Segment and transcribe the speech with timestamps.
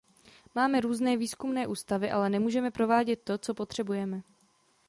[0.55, 4.21] Máme různé výzkumné ústavy, ale nemůžeme provádět to, co potřebujeme.